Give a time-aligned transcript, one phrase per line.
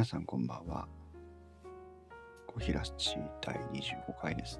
[0.00, 0.88] 皆さんこんばんは。
[2.46, 4.58] 小平市第25回です。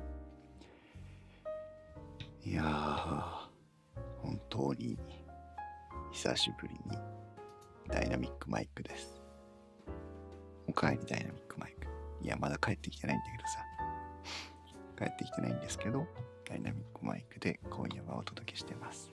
[2.44, 3.48] いやー、
[4.20, 4.98] 本当に
[6.12, 6.98] 久しぶりに
[7.88, 9.18] ダイナミックマイクです。
[10.68, 11.86] おかえりダイナミックマイク。
[12.22, 13.64] いや、まだ帰ってきてないんだけどさ。
[14.98, 16.06] 帰ってきてないんですけど、
[16.46, 19.10] ダイナミックマイクで今夜はお届けしてます。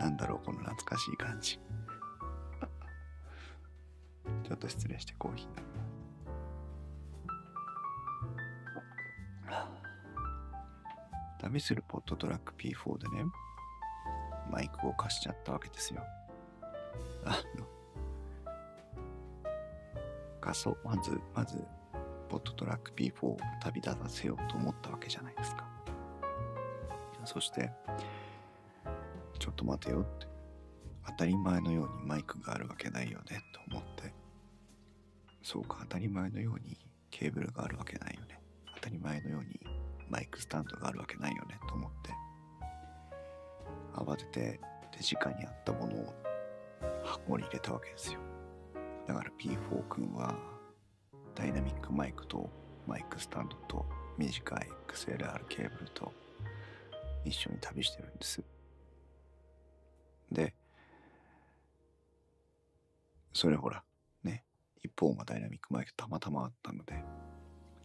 [0.00, 1.60] なんだろう、この懐かしい感じ。
[4.48, 5.62] ちょっと失礼してコーヒー飲み
[9.50, 9.68] ます。
[11.38, 13.24] 旅するポットトラック P4 でね、
[14.50, 16.02] マイクを貸しちゃったわけですよ。
[17.26, 17.66] あの、
[20.40, 20.78] 貸そう。
[20.82, 21.62] まず、まず、
[22.30, 25.68] ポットトラック P4 を旅立たせようと思ったわけじゃないですか。
[27.26, 27.70] そして、
[29.38, 30.26] ちょっと待てよって。
[31.06, 34.17] 当たり前のようにマイクがあるわけないよねと思って
[35.50, 36.76] そうか当たり前のように
[37.10, 38.38] ケーブルがあるわけないよね。
[38.74, 39.58] 当たり前のように
[40.10, 42.12] マイクスタンドがあるわけないよねと思って。
[43.94, 44.60] 慌てて
[44.94, 46.14] 手近にあったものを
[47.02, 48.20] 箱に入れたわけですよ。
[49.06, 50.36] だから P4 君は
[51.34, 52.50] ダイナミックマイクと
[52.86, 53.86] マイクスタンドと
[54.18, 56.12] 短い XLR ケーブルと
[57.24, 58.44] 一緒に旅してるんです。
[60.30, 60.54] で
[63.32, 63.82] それほら、
[64.22, 64.44] ね、
[64.82, 66.94] 一方がダイナミックマイクたまたまあったので、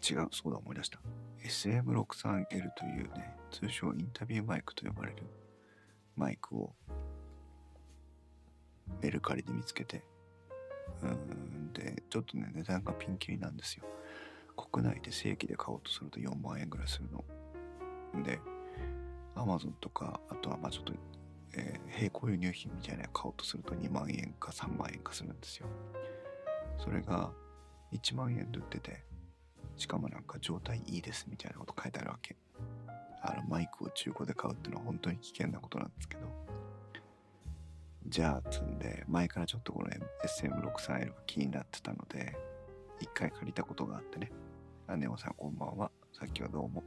[0.07, 0.99] 違う、そうだ思い出した。
[1.45, 5.23] SM63L というね、通称インタビューマイクと呼ばれる
[6.15, 6.73] マイクを
[9.01, 10.03] メルカリで見つけて、
[11.01, 13.85] うん、で、ちょっとね、値段がピンキリなんですよ。
[14.55, 17.23] 国内で正規で買おうとすると4万円ぐらいするの。
[18.23, 18.39] で、
[19.35, 20.93] アマゾンとか、あとはまあちょっと
[21.55, 25.67] え、並行輸入品みたいなの買おうとすると2万円か3万円かするんですよ。
[26.77, 27.31] それが
[27.93, 29.03] 1万円で売ってて、
[29.75, 32.35] しかもなんか状態いいですみたいなこと書いてあるわけ。
[33.21, 36.23] あのマイクを中古で買うっていうのは本当に危険なことなんですけど。
[38.07, 39.89] じゃあ積んで、前からちょっとこの
[40.25, 42.35] SM63L が気になってたので、
[42.99, 44.31] 一回借りたことがあってね。
[44.87, 45.89] あ、ネオさんこんばんは。
[46.11, 46.83] さっきはどうも。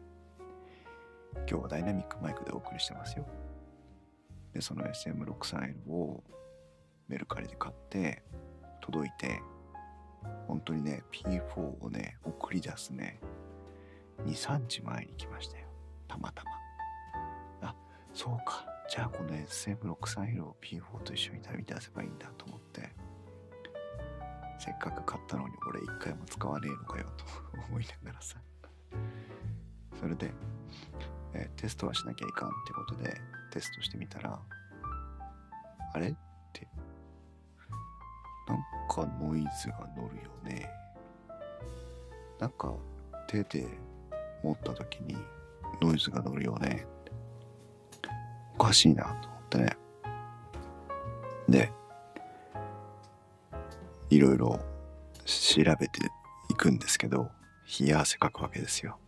[1.49, 3.27] 今日はダイナミックマイクでお送りしてますよ。
[4.53, 6.23] でその SM63L を
[7.09, 8.23] メルカリで買って
[8.81, 9.41] 届いて
[10.47, 13.21] 本当にね P4 をね送り出すね。
[14.25, 15.67] 23日前に来ましたよ。
[16.09, 16.43] たまた
[17.63, 17.69] ま。
[17.69, 17.75] あ
[18.13, 18.65] そうか。
[18.89, 22.95] じゃあこの SM63L を P4 と一緒に旅出せばいいんだと思って。
[24.59, 27.25] せっかく買ったのに俺一回も使わねえのかよと
[27.69, 28.41] 思いながらさ。
[30.01, 30.33] それで、
[31.35, 33.21] えーテストはしなきゃいかんってことで
[33.51, 34.41] テストしてみたら、
[35.93, 36.15] あれ、
[38.87, 40.71] かノイズが乗るよね。
[42.39, 42.75] なんか
[43.27, 43.67] 手で
[44.43, 45.17] 持った時に
[45.81, 46.87] ノイズが乗るよね。
[48.59, 49.77] おかしいなと思ってね。
[51.49, 51.73] で、
[54.11, 54.61] いろいろ
[55.25, 56.01] 調べて
[56.51, 57.31] いくんですけど、
[57.81, 58.99] 冷や汗かくわけですよ。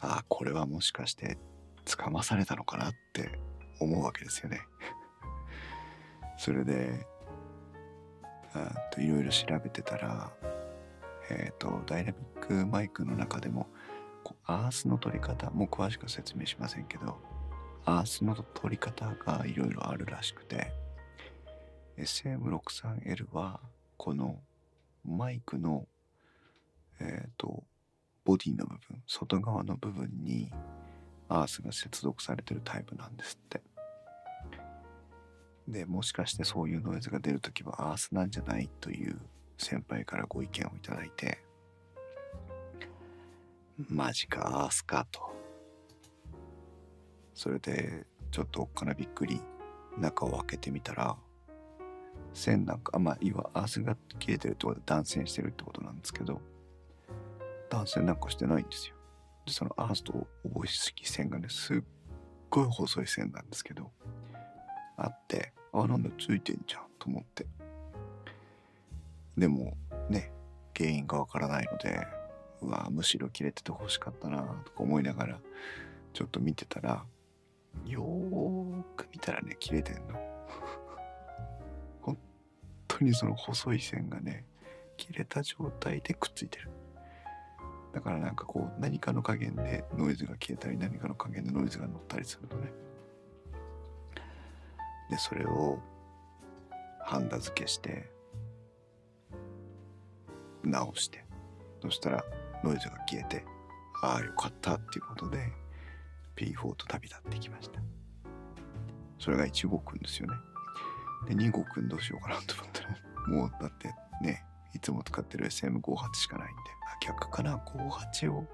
[0.00, 1.38] ああ、これはもしかして
[1.84, 3.38] 捕まされたのかなって
[3.80, 4.60] 思うわけですよね。
[6.38, 7.06] それで、
[8.98, 10.30] いろいろ調べてたら、
[11.30, 13.68] えっ、と、ダイナミックマイクの中でも、
[14.44, 17.18] アースの取り方、もう詳しく説明しませんけど、
[17.84, 20.72] アースの取り方がいろいろあるらしくて、
[21.98, 23.60] SM63L は、
[23.96, 24.40] この
[25.04, 25.86] マイクの、
[27.00, 27.64] えっ、と、
[28.24, 30.52] ボディの部分、外側の部分に、
[31.28, 33.62] アースが接続されてるタイプなんですって。
[35.70, 39.18] で、もしかしてそういうノイズが出るときはアースなんじゃないという
[39.58, 41.38] 先輩からご意見をいただいて、
[43.88, 45.20] マジかアースかと。
[47.34, 49.40] それで、ちょっとおっかなびっくり、
[49.98, 51.16] 中を開けてみたら、
[52.34, 56.40] 線なんか、あまあ、いわアースが切れてるってことで断線してるってことなんですけど、
[57.70, 58.94] 断線なんかしてないんですよ。
[59.46, 61.82] でそのアースとおぼしき線がねすっ
[62.50, 63.90] ごい細い線なんですけど
[64.96, 67.46] あってあなんだついてんじゃんと思って
[69.36, 69.76] でも
[70.08, 70.32] ね
[70.76, 72.06] 原因がわからないので
[72.62, 75.40] うわむしろ切れてて欲しかったなとか思いながら
[76.12, 77.04] ちょっと見てたら
[77.86, 80.20] よーく見たらね切れてんの
[82.02, 82.18] 本
[82.88, 84.44] 当にその細い線がね
[84.96, 86.70] 切れた状態でくっついてる
[87.92, 92.72] だからなんかこう何かの加減でノイズが消えたり何かの加減でノイズが乗ったりするのね。
[95.10, 95.78] でそれを
[97.04, 98.08] ハンダ付けして
[100.64, 101.30] 直して。
[101.82, 102.24] そしたら
[102.62, 103.44] ノイズが消えて
[104.02, 105.38] ああよかったっていうことで
[106.36, 107.80] P4 と旅立ってきました。
[109.18, 110.34] それが1号くんですよね。
[111.28, 112.96] で2号くんどうしようかなと思ったら
[113.28, 116.62] もうだってねいつも使ってる SM58 しかないんで
[117.06, 118.46] 逆かな？58を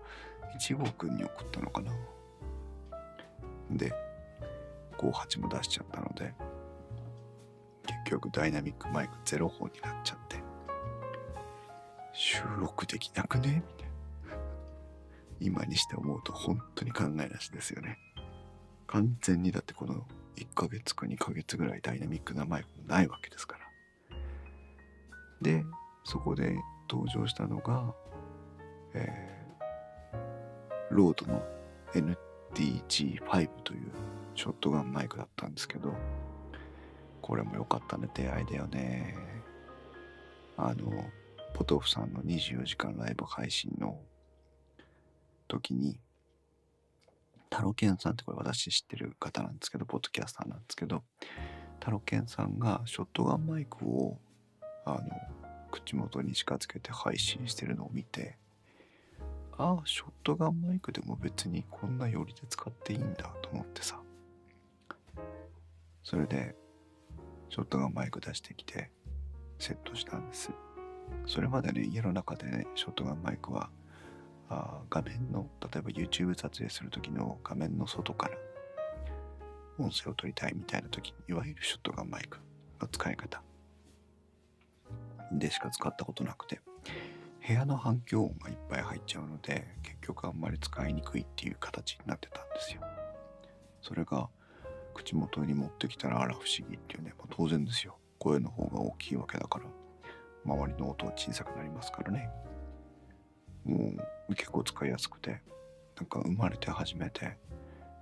[0.58, 1.92] 1号くんに送ったのかな？
[3.70, 3.92] で
[4.98, 6.34] 58も出しちゃったので
[8.06, 10.36] 局ダイナミックマイク0本になっちゃって。
[12.12, 13.62] 収録できなくね？
[13.66, 14.42] みたいな。
[15.40, 17.98] 今にして思うと本当に考えなしですよね。
[18.86, 20.06] 完全にだってこの
[20.36, 23.66] 1ヶ月か2ヶ月ぐらいダイナミックなマイクもないわけですから。
[25.42, 25.64] で
[26.04, 26.56] そこで
[26.88, 27.94] 登場したのが、
[28.94, 31.42] えー、ロードの
[32.54, 33.90] NTG5 という
[34.34, 35.92] ショットガンマイクだったんですけど
[37.26, 39.16] これも良かったね出会いだよね。
[40.56, 41.10] あの
[41.54, 43.98] ポトフさんの24時間ライブ配信の
[45.48, 45.98] 時に
[47.50, 51.02] タロケンさんってこれ私知ってる方なんですけどポッドキャスターなんですけど
[51.80, 54.18] タロケンさんがショットガンマイクを
[54.84, 55.00] あの
[55.72, 58.38] 口元に近づけて配信してるのを見て
[59.58, 64.00] ああショットガンマイクでも別にこんな寄りで使っていいんだと思ってさ。
[66.04, 66.54] それで
[67.48, 68.90] ショットガンマイク出してきて
[69.58, 70.50] セットしたんです。
[71.26, 73.70] それまでね家の中でねショットガンマイクは
[74.48, 78.36] あ画面の例えば YouTube 撮影する時の画面の外から
[79.78, 82.38] 音声を取りたいみたいな時いわゆるショットガンマイク
[82.80, 83.42] の使い方。
[85.32, 86.60] でしか使ったことなくて
[87.46, 92.80] 部屋の反響音がいっぱい入っちゃうので結局あんまり使いにくいっていう形になってたんですよ。
[93.82, 94.28] それが
[94.96, 97.98] 口元に持ってきたらあら不思議っていうね、まあ、当然ですよ。
[98.18, 99.66] 声の方が大きいわけだから。
[100.44, 102.30] 周りの音は小さくなりますからね。
[103.64, 103.92] も
[104.28, 105.42] う結構使いやすくて。
[105.96, 107.38] なんか生まれて初めて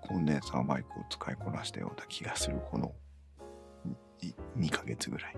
[0.02, 2.58] コンデンサーマイクを使いこなしたような気がする。
[2.70, 2.93] この
[4.58, 5.37] 2ヶ月ぐらい。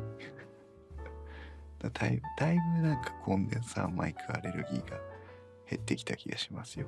[1.92, 4.98] だいぶだいぶなんかコンデンサーマイクアレルギーが
[5.68, 6.86] 減ってきた気がしますよ。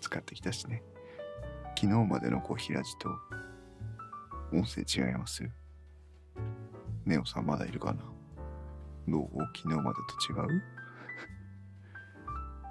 [0.00, 0.82] 使ってきたしね。
[1.82, 3.08] 昨日までの小平寺と
[4.52, 5.42] 音声違います
[7.04, 7.98] ネオさんまだいるかな？
[9.08, 9.28] どう？
[9.56, 10.62] 昨日までと違う？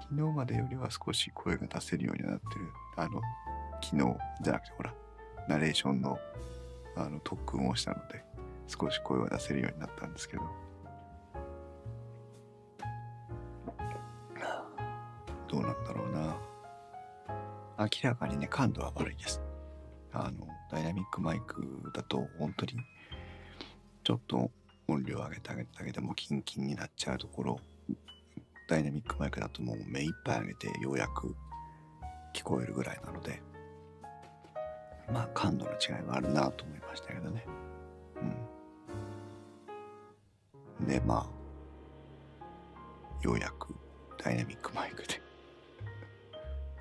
[0.00, 2.72] 昨日までよりは少し声が出せるようになってる。
[2.96, 3.20] あの、
[3.82, 4.94] 昨日じゃなくてほら、
[5.46, 6.18] ナレーションの
[6.96, 8.24] あの特訓をしたので、
[8.66, 10.42] 少し声を出せるようになったんですけど。
[17.82, 19.40] 明らかにね、感度は悪いです。
[20.12, 22.72] あの、ダイナミックマイクだと本当に
[24.04, 24.50] ちょっと
[24.88, 27.60] 音量上げてあげただけでもキンキンになっちゃうところ、
[28.68, 31.34] ダイナミックマイクだともう目いっぱい上げてようやく
[32.34, 33.42] 聞こえるぐらいなので、
[35.12, 37.46] まあ感度の違いはあるなと思いましたけどね。
[40.80, 40.86] うん。
[40.86, 42.44] で、まあ、
[43.22, 43.74] ようやく
[44.22, 45.21] ダイナミックマイクで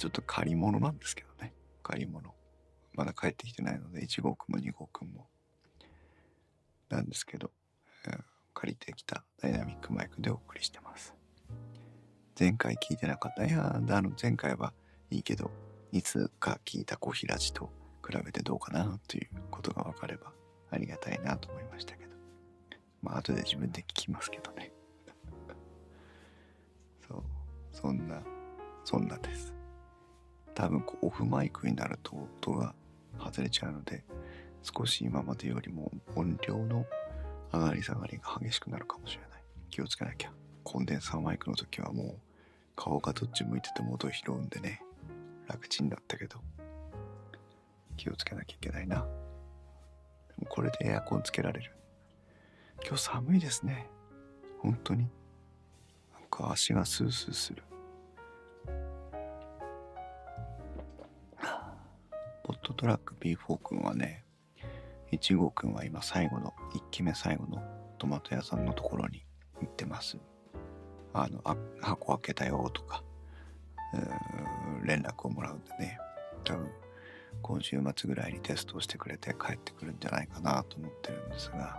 [0.01, 1.53] ちょっと借り物なんですけどね。
[1.84, 2.34] 借り物。
[2.96, 5.27] まだ帰ってきてないので、1号くんも2号くんも。
[6.89, 7.51] なんですけど、
[8.08, 8.20] えー、
[8.55, 11.13] 借りてきたダイナミックマイクでお送りしてます。
[12.38, 13.46] 前回聞いてなかった。
[13.46, 14.74] いや、あの、前回は
[15.12, 15.51] いいけど、
[15.91, 17.70] いつか聞いた小平寺と
[18.03, 20.34] 比べてどうかなということが分かれば
[20.72, 22.15] ありがたいなと思いましたけど。
[23.03, 24.72] まあ、後で自分で聞きますけどね。
[27.08, 27.24] そう、
[27.72, 28.24] そんな、
[28.84, 29.61] そんなです。
[30.53, 32.74] 多分こうオフマイクになると音が
[33.20, 34.03] 外れちゃうので
[34.63, 36.86] 少し今までよりも音量の
[37.51, 39.41] 上がり下がりが激しくなるかもしれない。
[39.70, 40.31] 気をつけなきゃ。
[40.63, 42.20] コンデンサーマイクの時はもう
[42.75, 44.81] 顔がどっち向いてても音拾うんでね。
[45.48, 46.39] 楽ちんだったけど。
[47.98, 48.98] 気をつけなきゃいけないな。
[48.98, 49.03] で
[50.38, 51.72] もこれでエアコンつけられる。
[52.86, 53.89] 今日寒いですね。
[54.60, 55.10] 本当に。
[56.13, 57.63] なんか足がスースーする。
[62.81, 64.25] トラック B4 君はね、
[65.11, 67.61] 1号君は今最後の、1期目最後の
[68.00, 69.23] トマト屋さんのところに
[69.61, 70.17] 行ってます。
[71.13, 73.03] あの、あ箱開けたよとか、
[74.83, 76.00] 連絡をもらうんでね、
[76.43, 76.71] 多分
[77.43, 81.77] 今週末ぐらいにテストをしてくれて帰ってくるんじゃないかなと思ってるんですが、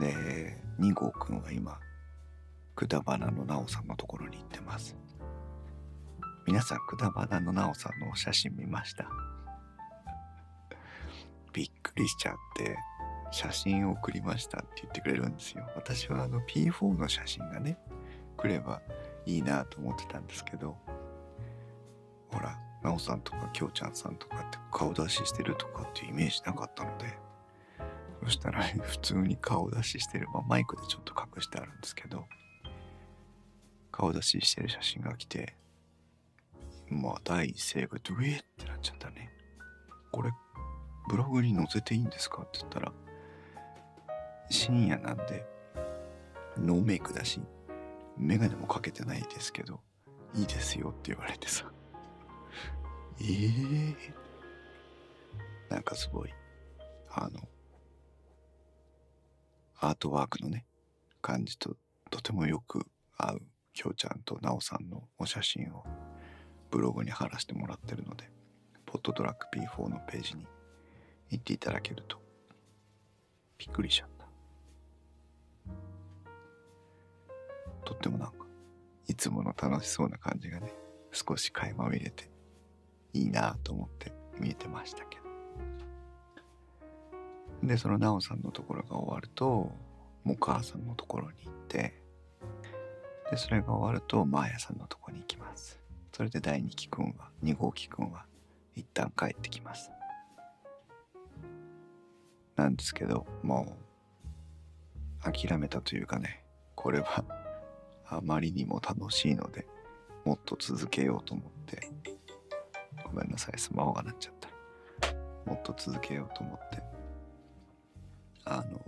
[0.00, 1.78] で、2号君は今、
[2.74, 4.96] くだばなのなおさんのところに行ってます。
[6.46, 9.35] 皆さん、くだばなのなおさんのお写真見ました？
[11.96, 12.76] りしちゃって、
[13.30, 15.66] 写真を送りましたって言ってくれるんですよ。
[15.74, 17.78] 私はあの P4 の写真がね、
[18.36, 18.80] 来れば
[19.24, 20.76] いいなと思ってたんですけど、
[22.30, 27.18] ほら、なおさんとかきょうちゃんさんとかって顔出ししてるとかっていうイメージなかったので、
[28.24, 32.24] そしたら、普通に顔出ししてる、まあ、マイクでちょっと隠してあるんですけど、
[33.90, 35.56] 顔出ししてる写真が来て、
[36.88, 39.30] まあ第一声がドゥエーってなっちゃったね。
[40.12, 40.30] これ、
[41.08, 42.42] ブログに載せていいんですか？
[42.42, 42.92] って言ったら、
[44.50, 45.46] 深夜なんで、
[46.58, 47.40] ノーメイクだし、
[48.16, 49.80] メガネもかけてないですけど、
[50.34, 51.70] いいですよって言われてさ。
[53.20, 53.96] ええー、
[55.70, 56.30] なんかすごい、
[57.10, 57.40] あの、
[59.80, 60.64] アートワークのね、
[61.22, 61.76] 感じと
[62.10, 62.86] とてもよく
[63.16, 65.84] 合うきょうちゃんとなおさんのお写真を
[66.70, 68.30] ブログに貼らせてもらってるので、
[68.86, 70.46] ポットドラッグ P4 のページに
[71.30, 72.18] 行っていただけると、
[73.58, 74.26] びっくりしちゃった。
[77.84, 78.46] とってもなんか、
[79.08, 80.72] いつもの楽しそうな感じがね、
[81.12, 82.30] 少し垣間見れて、
[83.12, 85.26] いいなと思って見えてましたけど。
[87.66, 89.72] で、そのなおさんのところが終わると、
[90.24, 92.02] もかさんのところに行って、
[93.30, 95.80] で、それが終わると、マーヤさんのところに行きます。
[96.12, 98.24] それで第2期くんは、2号機くんは、
[98.74, 99.90] 一旦帰ってきます。
[102.66, 103.76] なんですけど、も
[105.24, 106.44] う、諦めたというかね、
[106.74, 107.24] これは、
[108.08, 109.66] あまりにも楽しいので、
[110.24, 111.90] もっと続けようと思って、
[113.04, 114.48] ごめんなさい、スマホが鳴っちゃった。
[115.48, 116.82] もっと続けようと思って、
[118.44, 118.80] あの、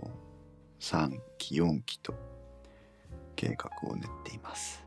[0.79, 2.13] 3期、4期と
[3.37, 4.85] 計画を練っています。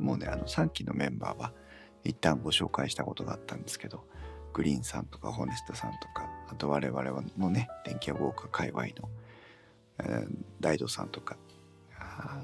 [0.00, 1.52] もうね、あの3期のメンバーは
[2.02, 4.04] 一旦ご紹介したことがあったんですけど、
[4.52, 9.08] グリーンさんとかホネストさんとか、あと我々のね、電気屋ウォーカー界隈の、
[10.00, 10.28] えー、
[10.60, 11.36] ダイドさんとか、
[11.98, 12.42] あ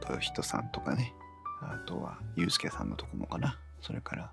[0.00, 1.12] と人さんとかね、
[1.60, 3.58] あとはユうスケさんのとこもかな。
[3.80, 4.32] それから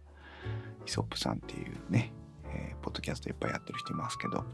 [0.85, 2.13] イソップさんっていうね、
[2.45, 4.45] えー、ポッドキャストいっぱいやってる人いますけど、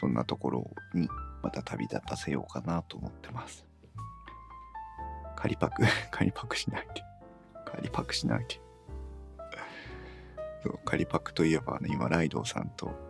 [0.00, 1.08] そんなところに
[1.42, 3.66] また旅立たせようかなと思ってます。
[5.36, 7.04] 仮パク、 仮パクしないで。
[7.66, 8.60] 仮パクしないで。
[10.62, 13.05] そう、仮パクといえばね、今、ライドウさんと、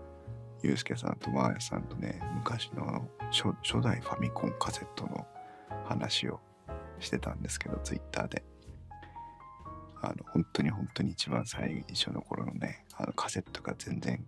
[0.62, 5.26] ユうスケさんとマーヤさんとね、昔の初代ファミコンカセットの
[5.84, 6.40] 話を
[6.98, 8.42] してたんですけど、ツイッターで。
[10.02, 14.24] あの、本当に本当に一番最初の頃のね、あのカセットが全然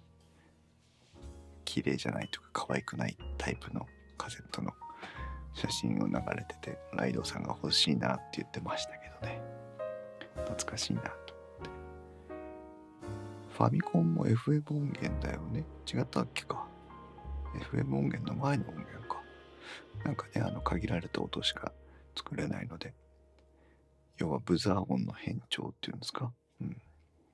[1.68, 4.72] 綺麗じゃないとか可愛くないタイプのカセットの
[5.52, 9.42] 写真を流れててライドさんが欲しいなって言ってましたけどね
[10.46, 11.02] 懐かしいな
[13.58, 15.64] ファミコンも FM 音源だよね。
[15.92, 16.64] 違ったっけか。
[17.72, 19.20] FM 音源の前の音源か。
[20.04, 21.72] なんかねあの限られた音しか
[22.16, 22.94] 作れないので。
[24.16, 26.32] 要はブザー音の変調っていうんですか？
[26.60, 26.80] うん。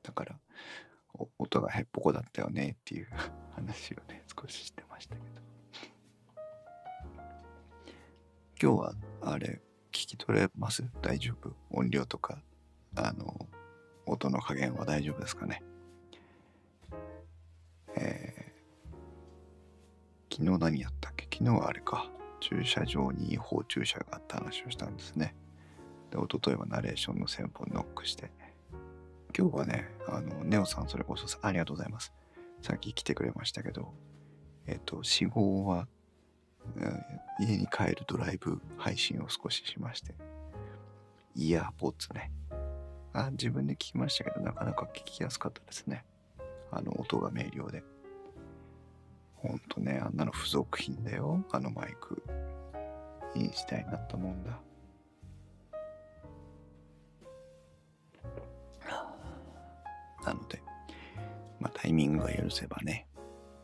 [0.02, 0.38] だから
[1.38, 3.08] 音がへっぽこだったよねっていう
[3.54, 5.26] 話をね少ししてましたけど。
[8.62, 10.84] 今日はあれ聞き取れます？
[11.02, 11.54] 大丈夫？
[11.68, 12.42] 音量とか
[12.96, 13.46] あの
[14.06, 15.62] 音の加減は大丈夫ですかね？
[20.36, 21.28] 昨日何やったっけ？
[21.32, 22.10] 昨日はあれか
[22.40, 25.34] 駐車場に違法駐車があった話をしたんですね
[26.10, 28.30] で一昨日はナレーションの先方ノックして
[29.36, 32.12] 今日はね、あの、ネオさんそれこそありがとうございます。
[32.62, 33.92] さっき来てくれましたけど、
[34.64, 35.88] えっ、と、死後は、
[37.40, 40.14] 家に帰るドライブ配信を少ししまして、
[41.34, 42.30] イヤーポッツね。
[43.12, 46.04] あ、自分で聞きましたけど、なかなか聞きやすかったですね。
[46.70, 47.82] あの、音が明瞭で。
[49.46, 52.22] ほんとね、あんなの付属品だよ、あのマイク。
[53.34, 54.58] いい時代になったもんだ。
[60.24, 60.62] なので、
[61.60, 63.06] まあ、タイミングが許せばね、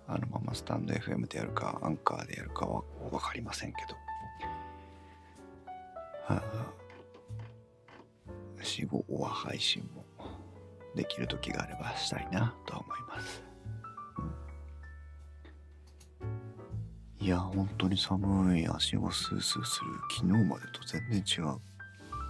[0.06, 3.94] あのままスタンド FM でやるか、アンカーでやるかは分かりませんけど、
[6.34, 6.72] はあ、
[8.62, 10.04] 死後は配信も
[10.94, 13.29] できる時があればしたいなとは思います。
[17.22, 18.66] いや、本当に寒い。
[18.66, 19.90] 足をスースーする。
[20.16, 21.60] 昨日までと全然違う。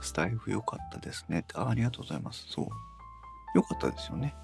[0.03, 1.45] スタイフ良かったですね。
[1.55, 2.47] あありがとうございます。
[2.49, 2.67] そう。
[3.55, 4.35] 良かったですよね。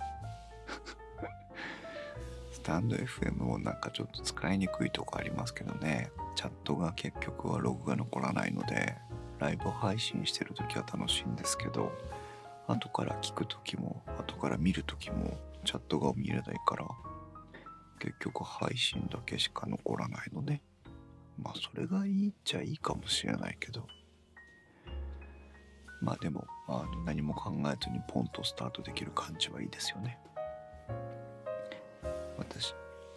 [2.53, 8.97] スタンド FM もなんかちょっと使いにくいとこありますけどね、チャットが結局はログが残らないので、
[9.41, 11.93] ライブ配信してる時は楽しいんですけど、
[12.69, 16.87] 後から聞く時も、後から見る時も、チャットが見れないから、
[17.99, 20.63] 結局配信だけしか残らないのね
[21.39, 23.87] まあそれがいいっちゃいいかもしれないけど。
[26.01, 30.19] まあでもあの何も考えずにポンとスタートできる感じはいいですよね。
[32.39, 32.75] 私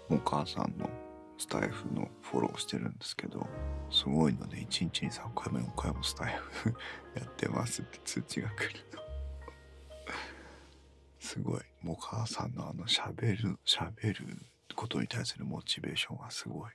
[0.10, 0.90] お母さんの
[1.38, 3.48] スタイフのフォローしてるんですけど
[3.92, 6.76] すごいので1日に3回も4回もスタイフ
[7.16, 9.00] やってますって通知が来るの。
[11.20, 11.62] すごい。
[11.82, 14.26] もうお母さんのあのしゃべるしゃべる
[14.76, 16.72] ことに対するモチベーションはすごい。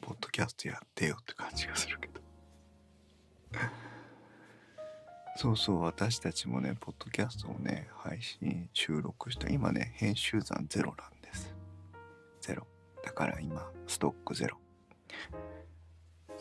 [0.00, 2.20] ポッドキャストやってよって感じがするけど。
[5.36, 11.54] そうそう私たちもねポッドキャストをね配信収録した今ね編集残ゼロなんです。
[12.40, 12.66] ゼロ。
[13.02, 14.58] だから今ストックゼロ。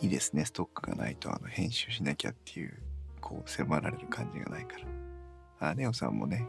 [0.02, 2.82] いいですねストックがないとあの編集しなきゃっていう
[3.22, 4.78] こう迫られる感じがないか
[5.60, 5.70] ら。
[5.70, 6.46] あネオさんもね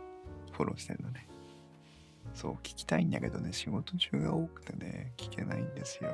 [0.53, 1.29] フォローしてんのね。
[2.35, 6.11] そう聞きたいんだけどね仕事中が多くてね聞けないんですよ。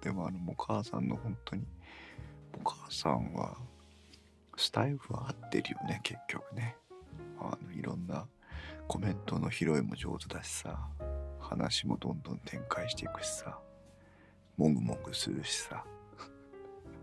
[0.00, 1.66] でもあのお母さんの本当に
[2.54, 3.56] お母さんは
[4.56, 6.76] スタイフは合ってるよね結局ね。
[7.40, 8.26] あのいろんな
[8.86, 10.78] コメントの拾いも上手だしさ
[11.40, 13.58] 話もどんどん展開していくしさ
[14.56, 15.84] もぐもぐするしさ。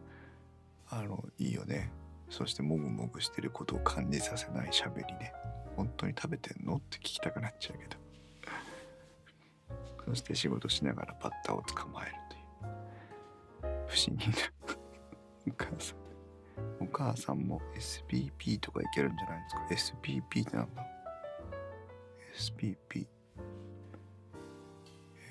[0.89, 1.91] あのいいよね。
[2.29, 5.33] そしてもぐもぐしてることを感じさせない喋りね。
[5.75, 6.75] 本当に食べてんの？
[6.77, 7.97] って聞きたくなっちゃうけど。
[10.11, 13.87] そして仕事しながらバッタを捕まえるという。
[13.87, 14.33] 不思議な。
[15.47, 16.83] お母さん。
[16.83, 20.85] お母さんも SPP とかいけるんじゃないですか？SPP ってなんだ
[22.35, 23.07] ？SPP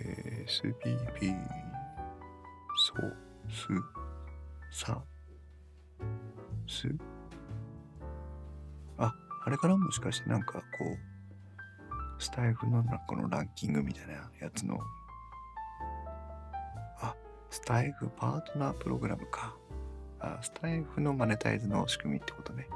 [0.01, 1.37] えー、SPP
[2.79, 3.17] そう。
[3.51, 3.69] す。
[4.87, 5.05] さ。
[6.67, 6.89] す。
[8.97, 9.15] あ
[9.45, 11.10] あれからもしかしてなんかこう
[12.21, 14.79] スタイフの中のランキングみたいなやつの。
[17.01, 17.15] あ
[17.51, 19.57] スタイフパートナープログラムか。
[20.21, 22.69] あスタイフのマネタイズの仕組みってことね。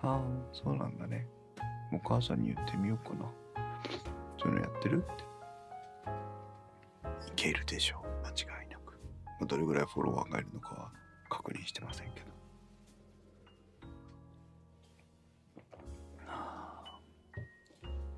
[0.00, 0.20] ああ
[0.52, 1.26] そうなんだね。
[1.92, 3.30] お母さんに言ってみようかな。
[4.42, 5.04] そういうのやってる？
[5.04, 5.24] って
[7.28, 8.08] いけるでしょう。
[8.26, 8.98] 間違いなく。
[9.46, 10.90] どれぐらいフォロワーがいるのかは
[11.28, 12.33] 確認してませんけど。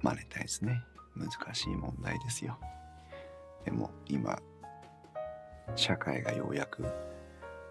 [0.07, 0.85] マネタイズね
[1.17, 2.57] 難しい問題ですよ
[3.65, 4.39] でも今
[5.75, 6.87] 社会がようやく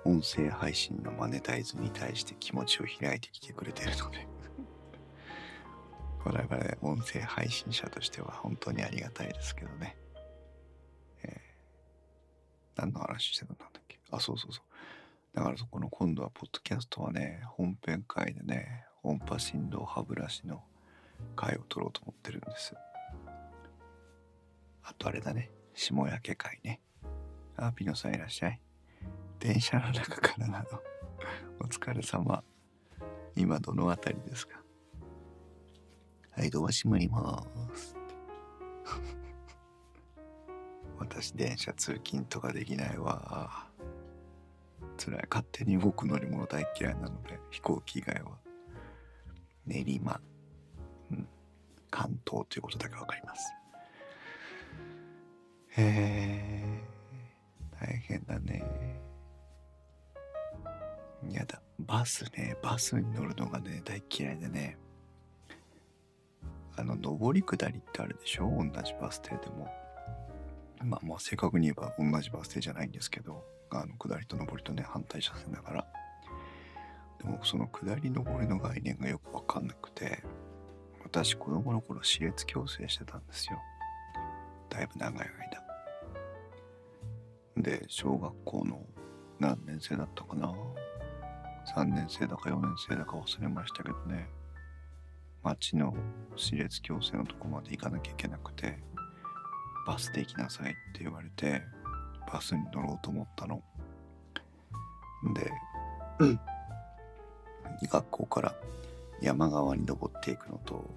[0.04, 4.28] 音声配信のマネタイズに対して気持ちを開いてきてくれてるので
[6.26, 9.96] 我々音声配信者としては本当にありがたいですけどね、
[11.24, 20.62] えー、何の話してたんだっけあそうそうそうだからそこの今度はポッドキャストはね本編会でね音波振動歯ブラシの
[21.36, 22.74] 回を取ろうと思ってるんです。
[24.84, 25.52] あとあれだね。
[25.74, 26.82] 下焼け会ね。
[27.58, 28.60] あピノさんいらっしゃい。
[29.40, 30.66] 電車の中からなの。
[31.60, 32.44] お疲れ様。
[33.36, 34.62] 今どの辺りですか？
[36.32, 37.96] はいドア閉まります。
[41.00, 43.68] 私電車通勤とかできないわ。
[44.98, 45.28] 辛い。
[45.30, 48.38] 勝手に動く乗り物大嫌いなので飛行機以外は。
[49.66, 50.22] 練馬。
[51.12, 51.28] うん。
[51.92, 53.54] 関東ということだけわかります。
[55.78, 56.84] へえ
[57.80, 58.64] 大変だね。
[61.32, 61.62] やだ。
[61.80, 62.58] バスね。
[62.62, 64.78] バスに乗るのがね大嫌いでね。
[66.78, 68.50] あの上り下りってあるでしょ？
[68.50, 69.68] 同じバス停でも。
[70.84, 75.88] まあもう正確に言えば同じバス停じゃないんですけどあの下りと上りとね反対車線だから。
[77.20, 80.24] でもその下り上りの概念がよく分かんなくて。
[81.06, 83.60] 私子供の頃私立矯正してたんですよ。
[84.70, 85.28] だいぶ長い
[87.56, 87.62] 間。
[87.62, 88.82] で小学校の
[89.40, 90.54] 何年生だったかな
[91.76, 94.28] ？3年生だか4年生だか忘れましたけどね。
[95.44, 95.96] 町の
[96.36, 98.80] 私立矯正のとこまで行かなきゃいけなくて
[99.86, 101.62] バスで行きなさいって言われて
[102.32, 103.62] バスに乗ろうと思ったの。
[105.34, 105.52] で、
[106.20, 106.40] うん、
[107.90, 108.56] 学校から
[109.22, 110.90] 山側に登っていくのと、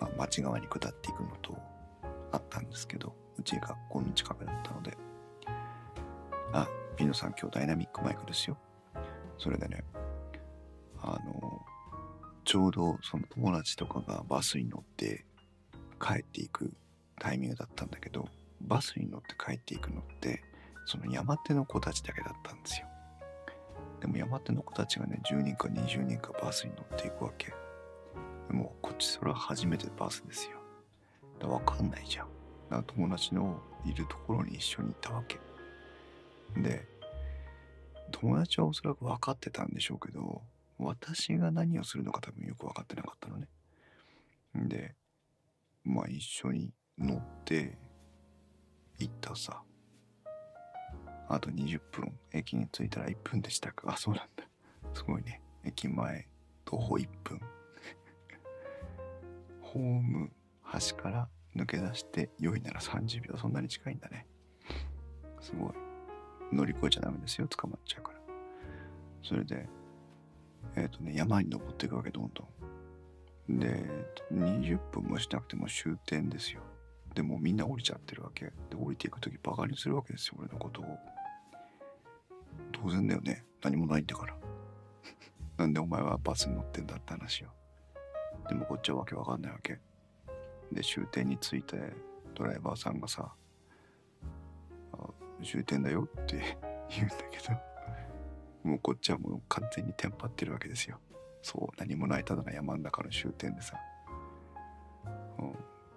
[0.00, 1.56] まあ、町側に下っていくのと
[2.32, 4.96] あったんですけどうち学校の近くだったので
[6.52, 8.56] あピノさん今日ダイナミックマイクですよ
[9.38, 9.84] それでね
[11.02, 11.62] あの
[12.44, 15.24] ちょうどその友達とかがバスに乗って
[16.00, 16.72] 帰っていく
[17.18, 18.28] タイミングだったんだけど
[18.60, 20.42] バスに乗って帰っていくのって
[20.86, 22.86] その山手の子たちだけだったんですよ。
[24.00, 27.54] でも山手の子たちがね10人か20人かバスに乗っていくわけ。
[28.48, 30.58] でもこっちそれは初めてバスですよ。
[31.38, 32.28] だ分かんないじゃん。
[32.70, 35.38] だ友達のいるところに一緒に行ったわけ。
[36.60, 36.86] で
[38.12, 40.42] 友達はおそらく分かってたんでしょうけど
[40.78, 43.48] 私が何をするのか多分よく分かってなかったのね。
[44.54, 44.94] で
[45.84, 47.78] まあ一緒に乗って
[48.98, 49.62] 行ったさ。
[51.28, 53.92] あと20分駅に着いたら1分でしたか。
[53.92, 54.44] あそうなんだ。
[54.94, 55.42] すごいね。
[55.64, 56.28] 駅前
[56.64, 57.40] 徒歩1分。
[59.60, 64.26] ホーム端から抜け出して良いなら30秒そんなに近いんだね。
[65.40, 65.72] すごい。
[66.52, 67.48] 乗り越えちゃダメですよ。
[67.48, 68.20] 捕まっちゃうから。
[69.22, 69.68] それで
[70.76, 72.44] えっ、ー、とね山に登っていくわけどんど
[73.48, 73.58] ん。
[73.58, 73.84] で
[74.32, 76.62] 20分もしなくても終点ですよ。
[77.14, 78.46] でもみんな降りちゃってるわけ。
[78.46, 80.98] で降りていく時バカにするわけですよ俺のことを。
[82.82, 83.44] 当然だよね。
[83.62, 84.36] 何もないんだから。
[85.56, 87.52] なんでお前はバスに乗ってんだって話よ。
[88.48, 89.80] でもこっちはわけわかんないわけ。
[90.72, 91.92] で終点に着いて
[92.34, 93.32] ドライバーさんがさ
[95.42, 96.58] 「終点だよ」って
[96.90, 97.54] 言うんだけど
[98.68, 101.00] もうこっちはもう完全にテンパってるわけですよ。
[101.42, 103.78] そう何もないただの山ん中の終点でさ、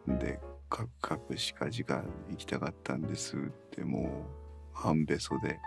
[0.06, 0.40] うん、で
[0.70, 3.40] カクカクしかじが行きたかったんですっ
[3.72, 4.28] ても
[4.74, 5.60] う半べそで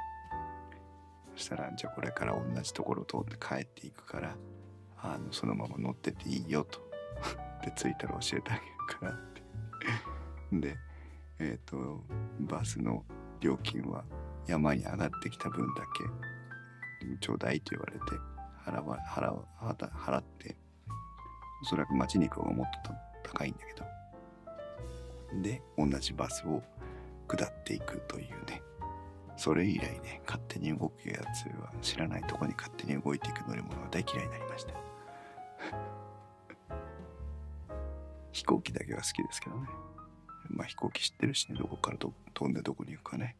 [1.36, 4.36] そしたらじゃあこれから同じところを通って帰っていくから
[4.98, 6.80] あのそのまま乗ってていいよと。
[7.64, 8.66] で着いたら教えてあげる
[9.00, 9.42] からって。
[10.52, 10.76] で
[11.38, 12.04] えっ、ー、と
[12.40, 13.04] バスの
[13.40, 14.04] 料金は
[14.46, 17.98] 山に上がってきた分だけちょうだいと言われて
[18.64, 19.44] 払わ払わ
[19.76, 20.56] 払って
[21.62, 22.92] おそらく町に行く方がもっと
[23.22, 23.82] 高いんだけど。
[25.40, 26.62] で同じバスを
[27.26, 28.62] 下っていくというね。
[29.36, 34.72] それ以来ね勝手に動くやつは知らないとこに勝手に動いていく乗り物は大嫌いになりました。
[38.32, 39.68] 飛行機だけは好きですけどね。
[40.48, 42.14] まあ飛行機知ってるしねどこから飛
[42.48, 43.36] んでどこに行くかね。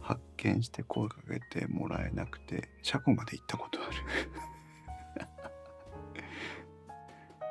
[0.00, 3.92] 発見して声かけてもらえなくて車庫まで行ったことある。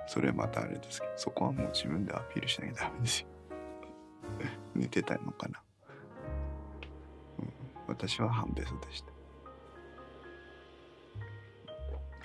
[0.06, 3.28] それまたあれですけどそこはもう自分でアピールしなきゃダメですよ。
[4.76, 5.64] 寝てたのかな。
[7.94, 9.14] 私は半べそでした。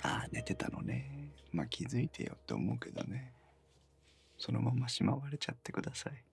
[0.01, 1.31] ああ寝てたのね。
[1.51, 3.33] まあ気づいてよって思うけどね。
[4.39, 6.23] そのまましまわれちゃってください。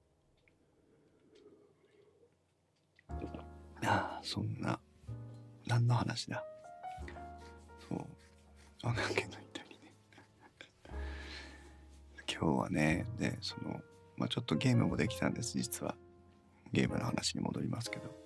[3.84, 4.80] ああそんな
[5.66, 6.42] 何の話だ？
[7.88, 8.06] そう。
[8.84, 9.94] あかんけどたりね。
[12.26, 13.82] 今日はねでその
[14.16, 15.94] まあちょっとゲームもできたんです実は。
[16.72, 18.25] ゲームの話に戻りますけど。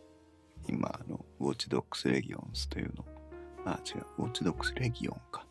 [0.70, 3.04] 今あのウォッチドックスレギオンスというの。
[3.66, 4.06] あ違う。
[4.18, 5.44] ウォッチドックスレギオンか。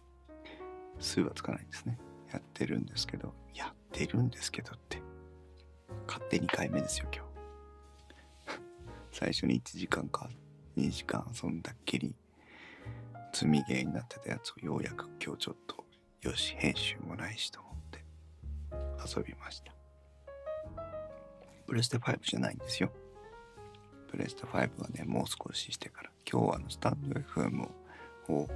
[1.00, 1.98] 数はつかないんですね。
[2.32, 3.34] やってるんですけど。
[3.54, 5.02] やってるんですけどって。
[6.08, 8.60] 勝手2回目ですよ今日。
[9.12, 10.30] 最初に1時間か
[10.78, 12.16] 2時間遊んだっきり
[13.34, 15.86] 積みゲーになってたやつをようやく今日ちょっと
[16.22, 18.04] よし編集もないしと思って
[19.18, 19.74] 遊びました。
[21.68, 22.92] プレステ5じゃないんですよ。
[24.10, 27.68] プレステ5はね、もう少ししてから、今日はあのスタンド FM
[28.30, 28.48] を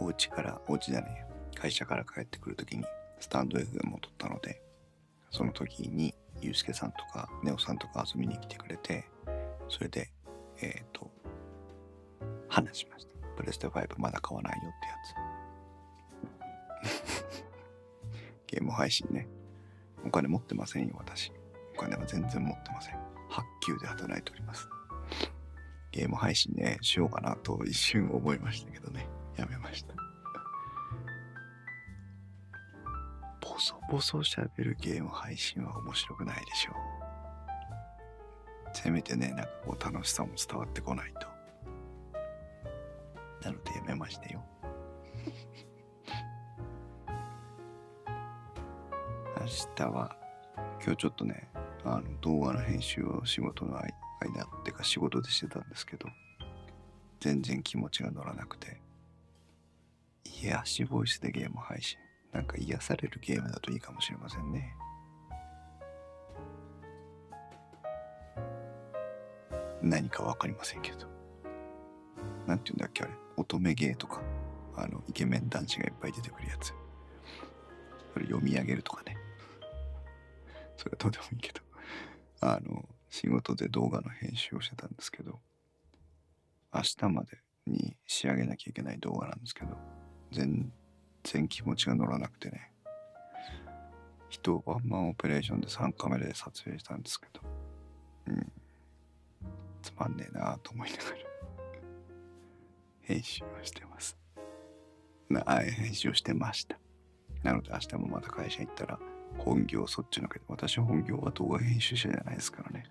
[0.00, 2.84] お家から、お家じゃねえ、会社から帰ってくるときに
[3.20, 4.60] スタンド FM を撮ったので、
[5.30, 9.08] その時にゆうすけさんとかネオさんとか遊びに来てくれて、
[9.68, 10.10] それで、
[10.60, 11.10] えっ、ー、と、
[12.48, 13.12] 話しました。
[13.36, 14.86] プレステ5まだ買わないよって
[16.88, 17.38] やつ。
[18.48, 19.28] ゲーム配信ね。
[20.04, 21.32] お金持ってませんよ、私。
[21.76, 22.98] お金は全然持ってません。
[23.28, 24.68] 発給で働いております。
[25.98, 29.94] ゲーム配信ね、しようかなと一瞬思いましたけどね、やめました。
[33.40, 36.74] ボソボソ喋るゲーム配信は面白くないでしょう。
[38.72, 41.26] せめてね、なんかこう楽しさも伝わってこないと。
[43.42, 44.44] なのでやめましたよ。
[49.40, 50.16] 明日は、
[50.80, 51.50] 今日ちょっとね、
[51.84, 56.08] あの動画の編集を仕事の間間ってか仕事でしてたんですけど
[57.20, 58.80] 全然気持ちが乗らなくて。
[60.40, 61.98] 癒しボイスでゲーム配信。
[62.32, 64.74] なんか癒されるゲームだといいかもしれませんね。
[69.82, 71.06] 何か分かりませんけど。
[72.46, 73.12] なんて言うんだっけあれ。
[73.36, 74.22] 乙女ゲーとか。
[74.76, 76.72] あのイケメン男子がいっぱい出てくるやつ。
[78.12, 79.16] それ読み上げるとかね。
[80.76, 81.60] それはどうでもいいけど。
[82.40, 85.40] あの仕事で動画の編集をしてたんですけど
[86.74, 89.76] 明日までに仕上げなきゃいけない動画なんですけど
[90.32, 90.72] 全
[91.24, 92.72] 然気持ちが乗らなくてね
[94.28, 97.40] 人ワンマンオペレーションで3カメラで撮影したんですけど、
[98.28, 98.52] うん。
[99.82, 101.16] つまんねえなと思いながら
[103.02, 104.18] 編集をしてます。
[105.30, 106.78] なあ編集をしてました。
[107.42, 108.98] なので明日もまた会社行ったら
[109.38, 112.84] 本業そっちのけど、私本業は動画編集者じゃないですからね。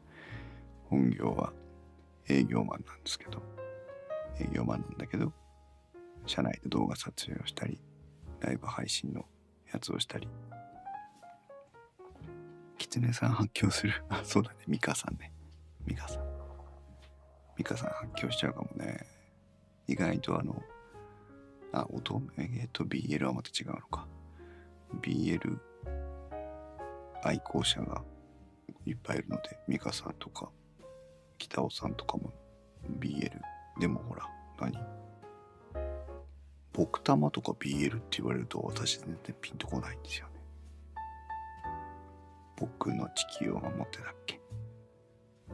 [0.90, 1.54] 本業は
[2.28, 3.42] 営業マンなんですけど、
[4.40, 5.34] 営業マンなんだけど、
[6.26, 7.80] 社内で動画撮影をしたり、
[8.40, 9.26] ライブ配信の
[9.72, 10.28] やつをしたり、
[12.78, 13.94] キツネさん発狂する。
[14.10, 14.58] あ、そうだね。
[14.68, 15.34] ミカさんね。
[15.86, 16.24] ミカさん。
[17.58, 19.06] ミカさん発狂しちゃうかもね。
[19.88, 20.62] 意外とあの、
[21.72, 24.08] あ、乙女と BL はまた違うのか。
[25.02, 25.60] BL
[27.24, 28.04] 愛好者が
[28.86, 30.50] いっぱいいるので、ミカさんとか、
[31.38, 32.34] 北尾さんとかも
[33.00, 33.32] BL。
[33.80, 34.28] でもほら、
[34.60, 34.78] 何？
[36.74, 40.34] 僕玉とか BL って言われると私全然ピンとこないんですよね。
[42.56, 44.40] 僕の地球を守ってだっけ？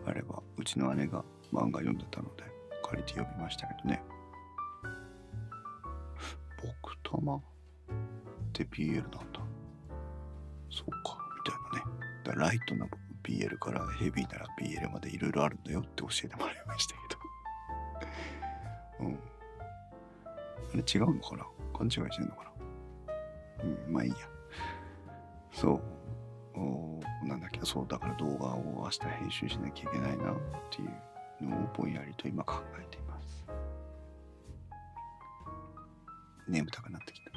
[0.06, 2.44] あれはうちの姉が漫画読んでたので
[2.84, 4.04] 借りて読みましたけどね。
[6.62, 7.42] 僕玉っ
[8.54, 9.18] て BL なんだ。
[10.70, 12.04] そうか、みたいなね。
[12.24, 12.86] だライトな
[13.24, 17.00] BL からヘビーなら BL までいろいろあるんだよって教えてもらいましたけ
[19.00, 19.08] ど。
[19.08, 19.20] うん。
[20.26, 21.46] あれ違うのかな？
[21.78, 23.64] 勘違いしてんのかな？
[23.64, 24.16] うん、まあいいや。
[25.52, 26.60] そう。
[26.60, 30.36] おなんだっけ、そう、だから動画を明日編集しなきゃいけないなっ
[30.70, 30.86] てい
[31.42, 33.46] うのをぼんやりと今考えています。
[36.48, 37.32] 眠たくなってきた。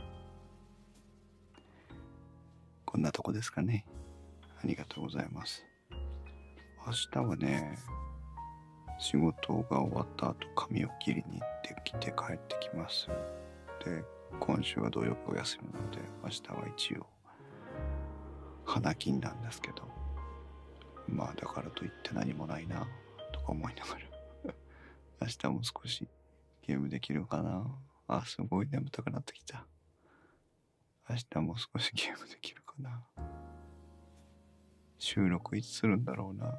[2.84, 3.86] こんなとこですかね。
[4.62, 5.64] ありがとうございます。
[6.86, 7.76] 明日はね、
[9.00, 13.08] 仕事が終わった後髪を切りに行ってきて帰ってきます。
[13.84, 14.04] で、
[14.38, 17.06] 今週は土曜日お休みなので、明日は一応、
[18.64, 19.82] 花金なんですけど、
[21.08, 22.86] まあだからといって何もないな、
[23.32, 23.94] とか思いなが
[24.44, 24.54] ら
[25.22, 26.08] 明日も少し
[26.62, 27.66] ゲームできるかな。
[28.06, 29.66] あ、すごい眠たくなってきた。
[31.10, 33.02] 明日も少しゲームできるかな。
[34.98, 36.54] 収録いつするんだろうな。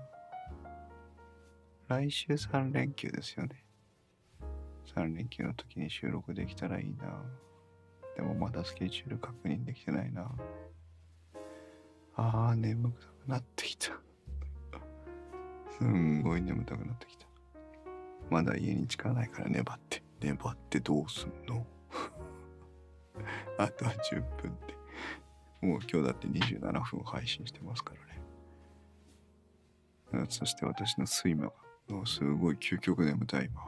[1.87, 3.63] 来週3連休ですよね。
[4.93, 7.21] 3連休の時に収録できたらいいな。
[8.17, 10.29] でもまだスケジュール確認できてないな。
[12.15, 12.95] あー、眠く
[13.25, 13.93] なってきた。
[15.77, 17.25] すんごい眠たくなってきた。
[18.29, 20.03] まだ家に着かないから粘って。
[20.19, 21.65] 粘ってどうすんの？
[23.57, 24.75] あとは10分って。
[25.65, 27.93] もう今日だって27分配信してますか
[30.11, 30.25] らね。
[30.29, 33.67] そして私の睡魔がもうすごい究極眠たい今。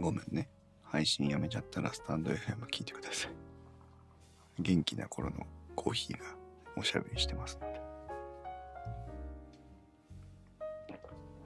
[0.00, 0.48] ごめんね。
[0.84, 3.32] 配信やめちゃったらスタンド FM 聞いてください。
[4.58, 6.24] 元気な頃のコーヒーが
[6.76, 7.58] おしゃべりしてます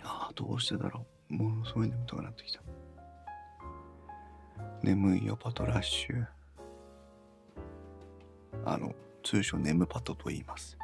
[0.03, 1.35] ああどうしてだろう。
[1.35, 2.61] ものすごい眠たくなってきた。
[4.83, 6.27] 眠いよパトラッシュ。
[8.65, 10.77] あの通称眠パトと言います。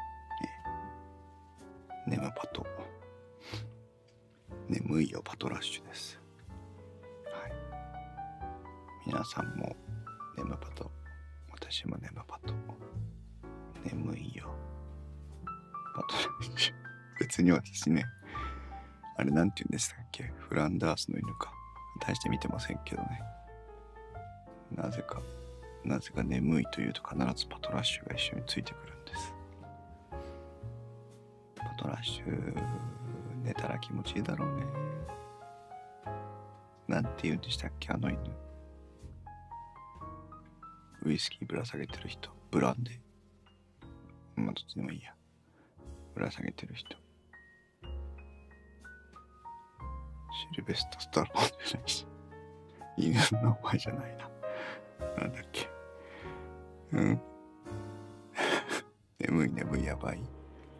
[2.09, 2.65] ネムパト。
[4.67, 6.19] 眠いよパトラッシュです。
[7.25, 7.51] はい。
[9.05, 9.75] 皆さんも
[10.35, 10.89] ネムパト。
[11.51, 12.55] 私もネムパト。
[13.85, 14.49] 眠いよ。
[15.95, 16.73] パトラッシュ。
[17.19, 18.03] 別に私ね、
[19.17, 20.23] あれなんて言うんでしたっけ？
[20.39, 21.53] フランダースの犬か。
[22.01, 23.21] 大して見てませんけどね。
[24.75, 25.21] なぜか、
[25.85, 28.93] なぜか眠いというと必ずパトラッシュが一緒についてくる
[31.99, 32.55] ッシュ
[33.43, 34.65] 寝たら気持ちいいだろうね。
[36.87, 38.19] なんて言うんでしたっけあの犬。
[41.03, 42.29] ウイスキーぶら下げてる人。
[42.51, 44.41] ブランデー。
[44.41, 45.13] まあどっちでもいいや。
[46.15, 46.97] ぶら下げてる人。
[50.51, 52.07] シルベスト・スタローンじゃないし。
[52.97, 54.29] 犬の名前じゃないな。
[55.23, 55.69] なんだっけ。
[56.93, 57.21] うん。
[59.19, 60.38] 眠い眠いやばい。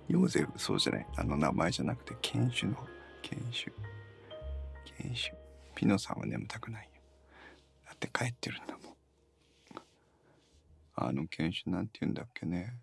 [0.09, 1.07] ヨーゼフ、そうじゃない。
[1.17, 2.77] あの名前じゃなくて、犬種の、
[3.21, 3.71] 犬種。
[4.85, 5.37] 犬種。
[5.75, 6.89] ピノさんは眠たくないよ。
[7.85, 8.95] だって帰ってるんだもん。
[10.95, 12.73] あの犬種なんて言うんだっけね。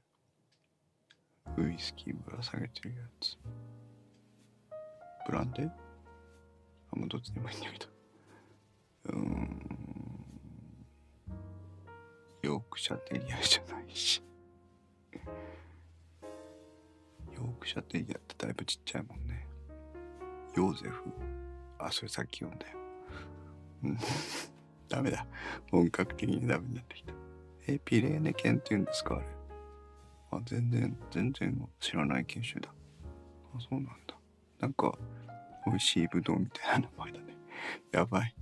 [1.59, 3.37] ウイスキーぶら下げてるやつ。
[5.27, 5.71] ブランデー？
[6.93, 7.87] あ、もうどっちでもいいんだけど。
[9.07, 9.61] うーん。
[12.43, 14.23] ヨークシャテリアじゃないし。
[17.37, 19.47] ヨークシャテリアってだいぶちっちゃいもんね。
[20.57, 21.05] ヨーゼフ。
[21.79, 22.79] あ、それさっき読んだよ。
[23.85, 23.99] うん。
[24.89, 25.27] ダメだ。
[25.71, 27.13] 本格的にダメになってきた。
[27.69, 29.27] え、ピレーネ犬って言うんですかあれ？
[30.31, 32.73] あ、全然、全然知らない犬種だ。
[33.55, 33.93] あ、そうなんだ。
[34.61, 34.97] なんか、
[35.67, 37.37] 美味しいぶどうみたいな名前だね。
[37.93, 38.35] やばい。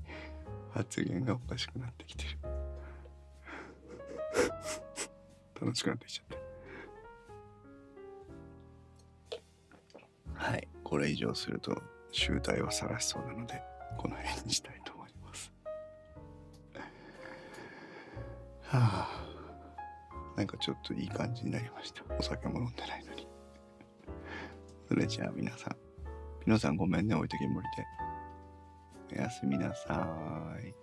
[0.72, 2.38] 発言がおかしくなってきてる。
[5.60, 6.33] 楽しくなってきちゃった。
[11.04, 13.62] れ以上すると、集大を晒しそうなので、
[13.96, 15.52] この辺にしたいと思います。
[18.62, 19.24] はあ。
[20.36, 22.02] なんかちょっといい感じになりました。
[22.18, 23.28] お酒も飲んでないのに。
[24.88, 25.76] それじゃあ皆さん、
[26.44, 29.16] 皆さんごめんね、置いてけぼりで。
[29.16, 30.74] おやすみなさーい。